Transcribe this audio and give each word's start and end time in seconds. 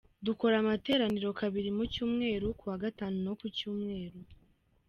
Dukora 0.25 0.55
amateraniro 0.63 1.29
kabiri 1.39 1.69
mu 1.77 1.83
cyumweru: 1.93 2.47
kuwa 2.59 2.75
gatatu 2.83 3.17
no 3.25 3.33
Ku 3.39 3.45
cyumweru. 3.57 4.19